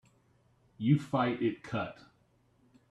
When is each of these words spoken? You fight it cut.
You 0.79 0.97
fight 0.97 1.43
it 1.43 1.61
cut. 1.61 1.99